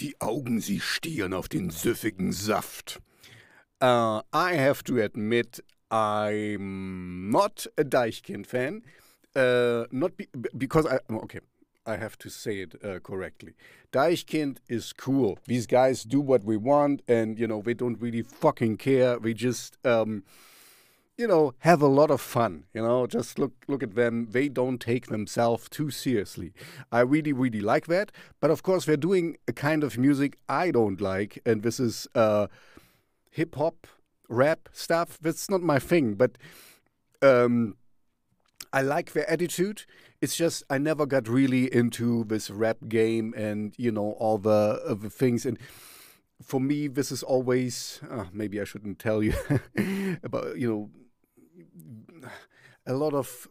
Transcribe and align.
Die 0.00 0.14
Augen, 0.20 0.60
sie 0.60 0.80
stieren 0.80 1.32
auf 1.32 1.48
den 1.48 1.70
süffigen 1.70 2.32
Saft. 2.32 3.00
Uh, 3.82 4.22
I 4.32 4.54
have 4.54 4.84
to 4.84 5.00
admit, 5.00 5.60
I'm 5.90 7.30
not 7.30 7.66
a 7.76 7.82
Deichkind 7.82 8.46
fan. 8.46 8.82
Uh, 9.34 9.86
not 9.90 10.16
be 10.16 10.28
because 10.56 10.86
I 10.86 10.98
okay, 11.10 11.40
I 11.86 11.96
have 11.96 12.16
to 12.18 12.28
say 12.28 12.60
it 12.60 12.74
uh, 12.84 13.00
correctly. 13.00 13.54
Deichkind 13.92 14.58
is 14.68 14.92
cool. 14.92 15.38
These 15.46 15.66
guys 15.66 16.04
do 16.04 16.20
what 16.20 16.44
we 16.44 16.56
want, 16.56 17.02
and 17.08 17.38
you 17.38 17.46
know 17.46 17.62
they 17.62 17.74
don't 17.74 18.00
really 18.00 18.22
fucking 18.22 18.76
care. 18.76 19.18
We 19.18 19.34
just 19.34 19.78
um, 19.84 20.22
you 21.18 21.26
know, 21.26 21.52
have 21.58 21.82
a 21.82 21.88
lot 21.88 22.10
of 22.12 22.20
fun. 22.20 22.64
You 22.72 22.82
know, 22.82 23.06
just 23.06 23.38
look 23.38 23.52
look 23.66 23.82
at 23.82 23.96
them. 23.96 24.28
They 24.30 24.48
don't 24.48 24.78
take 24.78 25.06
themselves 25.06 25.68
too 25.68 25.90
seriously. 25.90 26.52
I 26.92 27.00
really 27.00 27.32
really 27.32 27.60
like 27.60 27.88
that. 27.88 28.12
But 28.40 28.50
of 28.50 28.62
course, 28.62 28.84
they're 28.84 28.96
doing 28.96 29.36
a 29.48 29.52
kind 29.52 29.82
of 29.82 29.98
music 29.98 30.38
I 30.48 30.70
don't 30.70 31.00
like, 31.00 31.40
and 31.44 31.62
this 31.62 31.80
is 31.80 32.06
uh, 32.14 32.46
hip 33.30 33.56
hop, 33.56 33.88
rap 34.28 34.68
stuff. 34.72 35.18
That's 35.20 35.50
not 35.50 35.60
my 35.60 35.80
thing. 35.80 36.14
But 36.14 36.38
um, 37.20 37.76
I 38.72 38.82
like 38.82 39.12
their 39.12 39.28
attitude. 39.28 39.84
It's 40.20 40.36
just 40.36 40.62
I 40.70 40.78
never 40.78 41.04
got 41.04 41.28
really 41.28 41.72
into 41.74 42.24
this 42.24 42.48
rap 42.48 42.78
game, 42.88 43.34
and 43.36 43.74
you 43.76 43.90
know 43.90 44.12
all 44.12 44.38
the 44.38 44.80
uh, 44.86 44.94
the 44.94 45.10
things 45.10 45.44
and 45.44 45.58
for 46.40 46.60
me, 46.60 46.86
this 46.86 47.10
is 47.10 47.24
always 47.24 48.00
uh, 48.08 48.26
maybe 48.32 48.60
I 48.60 48.64
shouldn't 48.64 49.00
tell 49.00 49.24
you 49.24 49.34
about 50.22 50.56
you 50.56 50.70
know 50.70 50.90
a 52.86 52.94
lot 52.94 53.14
of 53.14 53.48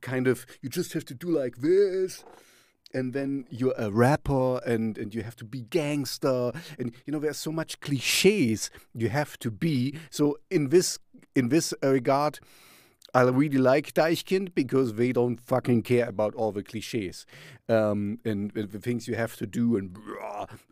kind 0.00 0.26
of 0.26 0.46
you 0.62 0.68
just 0.68 0.92
have 0.92 1.04
to 1.04 1.14
do 1.14 1.28
like 1.28 1.56
this 1.56 2.24
and 2.94 3.12
then 3.12 3.46
you're 3.50 3.74
a 3.76 3.90
rapper 3.90 4.58
and, 4.64 4.96
and 4.96 5.14
you 5.14 5.22
have 5.22 5.36
to 5.36 5.44
be 5.44 5.62
gangster 5.62 6.52
and 6.78 6.92
you 7.04 7.12
know 7.12 7.18
there's 7.18 7.38
so 7.38 7.50
much 7.50 7.80
cliches 7.80 8.70
you 8.94 9.08
have 9.08 9.38
to 9.38 9.50
be 9.50 9.98
so 10.10 10.38
in 10.50 10.68
this 10.68 10.98
in 11.34 11.48
this 11.48 11.74
regard 11.82 12.38
I 13.14 13.22
really 13.22 13.56
like 13.56 13.94
Deichkind 13.94 14.54
because 14.54 14.94
they 14.94 15.10
don't 15.10 15.40
fucking 15.40 15.82
care 15.82 16.06
about 16.06 16.34
all 16.34 16.52
the 16.52 16.62
cliches 16.62 17.24
um, 17.66 18.18
and, 18.26 18.54
and, 18.54 18.70
the 18.70 18.78
things 18.78 19.08
you 19.08 19.14
have 19.14 19.36
to 19.36 19.46
do 19.46 19.78
and 19.78 19.96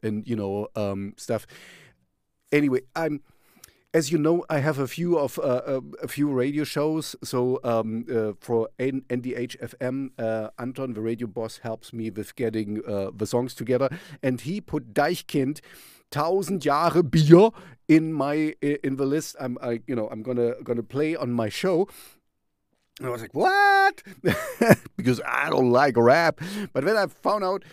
and 0.02 0.28
you 0.28 0.36
know 0.36 0.68
um, 0.76 1.14
stuff. 1.16 1.46
Anyway, 2.52 2.80
I'm 2.94 3.22
as 3.94 4.10
you 4.10 4.18
know, 4.18 4.44
I 4.50 4.58
have 4.58 4.80
a 4.80 4.88
few 4.88 5.16
of 5.16 5.38
uh, 5.38 5.42
uh, 5.42 5.80
a 6.02 6.08
few 6.08 6.28
radio 6.28 6.64
shows. 6.64 7.14
So 7.22 7.60
um, 7.62 8.04
uh, 8.12 8.32
for 8.40 8.68
NDHFM, 8.78 10.10
uh, 10.18 10.48
Anton, 10.58 10.94
the 10.94 11.00
radio 11.00 11.28
boss, 11.28 11.58
helps 11.62 11.92
me 11.92 12.10
with 12.10 12.34
getting 12.34 12.82
uh, 12.86 13.12
the 13.14 13.26
songs 13.26 13.54
together, 13.54 13.88
and 14.22 14.40
he 14.40 14.60
put 14.60 14.92
Deichkind. 14.92 15.60
Thousand 16.10 16.60
Jahre 16.60 17.02
Bier 17.02 17.50
in 17.88 18.12
my 18.12 18.54
in 18.60 18.96
the 18.96 19.06
list. 19.06 19.34
I'm 19.40 19.58
I, 19.60 19.80
you 19.88 19.96
know 19.96 20.06
I'm 20.12 20.22
gonna 20.22 20.52
gonna 20.62 20.84
play 20.84 21.16
on 21.16 21.32
my 21.32 21.48
show, 21.48 21.88
and 22.98 23.08
I 23.08 23.10
was 23.10 23.20
like, 23.20 23.34
what? 23.34 24.02
because 24.96 25.20
I 25.26 25.50
don't 25.50 25.72
like 25.72 25.96
rap. 25.96 26.40
But 26.72 26.84
then 26.84 26.96
I 26.96 27.06
found 27.06 27.42
out 27.42 27.64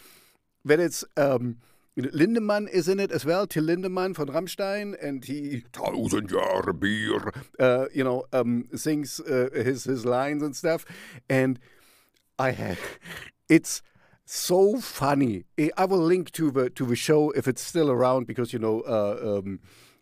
that 0.66 0.80
it's 0.80 1.04
um, 1.18 1.58
Lindemann 1.98 2.70
is 2.70 2.88
in 2.88 3.00
it 3.00 3.12
as 3.12 3.26
well. 3.26 3.46
Till 3.46 3.66
Lindemann 3.66 4.16
von 4.16 4.28
Rammstein, 4.28 4.96
and 5.02 5.26
he 5.26 5.64
Tausend 5.74 6.30
Jahre 6.30 6.74
Bier, 6.74 7.32
uh, 7.60 7.88
you 7.94 8.04
know, 8.04 8.24
um, 8.32 8.68
sings 8.76 9.20
uh, 9.20 9.50
his 9.54 9.84
his 9.84 10.06
lines 10.06 10.42
and 10.42 10.56
stuff. 10.56 10.86
And 11.30 11.60
I 12.40 12.52
had 12.52 12.78
it's 13.50 13.82
so 14.26 14.80
funny. 14.80 15.44
I 15.78 15.86
will 15.86 16.00
link 16.00 16.32
to 16.32 16.50
the 16.52 16.70
to 16.70 16.86
the 16.86 16.96
show 16.96 17.32
if 17.32 17.48
it's 17.48 17.62
still 17.62 17.92
around 17.92 18.26
because 18.26 18.54
you 18.54 18.60
know 18.60 18.82
uh, 18.82 19.40
um, 19.40 19.60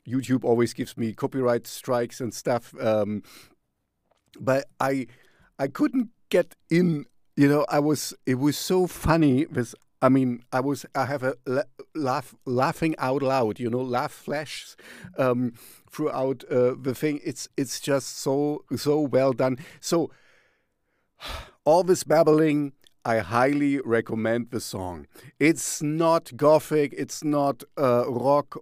YouTube 0.08 0.44
always 0.46 0.74
gives 0.74 0.96
me 0.96 1.14
copyright 1.14 1.66
strikes 1.66 2.22
and 2.22 2.34
stuff. 2.34 2.74
Um, 2.80 3.24
but 4.40 4.66
I 4.80 5.08
I 5.58 5.68
couldn't 5.68 6.10
get 6.30 6.56
in. 6.70 7.06
You 7.36 7.48
know, 7.48 7.66
I 7.70 7.80
was 7.80 8.14
it 8.28 8.36
was 8.36 8.58
so 8.58 8.86
funny 8.86 9.48
with 9.48 9.74
I 10.02 10.10
mean, 10.10 10.44
I 10.52 10.62
was 10.62 10.86
I 10.96 11.06
have 11.06 11.24
a 11.24 11.36
laugh 11.94 12.34
laughing 12.46 12.96
out 12.98 13.22
loud, 13.22 13.60
you 13.60 13.70
know, 13.70 13.82
laugh 13.82 14.14
flashes 14.14 14.78
um, 15.18 15.54
throughout 15.92 16.44
uh, 16.50 16.76
the 16.82 16.96
thing. 16.96 17.20
It's 17.24 17.50
it's 17.58 17.80
just 17.80 18.18
so 18.18 18.64
so 18.76 19.02
well 19.02 19.34
done. 19.34 19.58
So 19.82 20.10
all 21.66 21.84
this 21.84 22.04
babbling, 22.04 22.74
I 23.04 23.20
highly 23.20 23.80
recommend 23.82 24.52
the 24.52 24.60
song. 24.60 25.08
It's 25.40 25.82
not 25.82 26.36
gothic, 26.38 26.94
it's 26.98 27.24
not 27.24 27.64
uh, 27.78 28.06
rock 28.10 28.60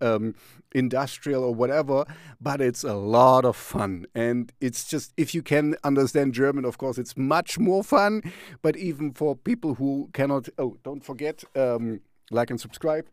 um, 0.00 0.34
industrial 0.72 1.44
or 1.44 1.54
whatever, 1.54 2.04
but 2.40 2.60
it's 2.60 2.84
a 2.84 2.94
lot 2.94 3.44
of 3.44 3.56
fun. 3.56 4.06
And 4.14 4.52
it's 4.60 4.84
just, 4.84 5.12
if 5.16 5.34
you 5.34 5.42
can 5.42 5.76
understand 5.84 6.34
German, 6.34 6.64
of 6.64 6.78
course, 6.78 6.98
it's 6.98 7.16
much 7.16 7.58
more 7.58 7.82
fun. 7.82 8.22
But 8.62 8.76
even 8.76 9.12
for 9.12 9.36
people 9.36 9.74
who 9.74 10.10
cannot, 10.12 10.48
oh, 10.58 10.76
don't 10.84 11.04
forget, 11.04 11.44
um, 11.56 12.00
like 12.30 12.50
and 12.50 12.60
subscribe. 12.60 13.06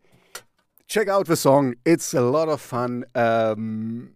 Check 0.88 1.08
out 1.08 1.28
the 1.28 1.36
song. 1.36 1.76
It's 1.86 2.14
a 2.14 2.22
lot 2.22 2.48
of 2.48 2.62
fun. 2.62 3.04
Um, 3.14 4.16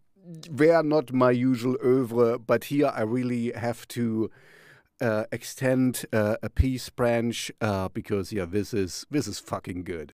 they 0.49 0.69
are 0.69 0.83
not 0.83 1.11
my 1.11 1.31
usual 1.31 1.75
oeuvre, 1.83 2.39
but 2.39 2.65
here 2.65 2.91
I 2.93 3.01
really 3.01 3.51
have 3.51 3.87
to 3.89 4.31
uh, 5.01 5.25
extend 5.31 6.05
uh, 6.13 6.37
a 6.43 6.49
peace 6.49 6.89
branch 6.89 7.51
uh, 7.59 7.89
because 7.89 8.31
yeah, 8.31 8.45
this 8.45 8.73
is 8.73 9.05
this 9.09 9.27
is 9.27 9.39
fucking 9.39 9.83
good. 9.83 10.09